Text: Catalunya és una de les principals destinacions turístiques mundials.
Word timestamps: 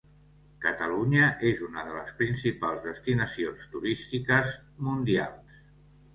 Catalunya 0.61 1.27
és 1.49 1.61
una 1.67 1.83
de 1.89 1.93
les 1.97 2.09
principals 2.21 2.81
destinacions 2.87 3.69
turístiques 3.75 4.57
mundials. 4.91 5.63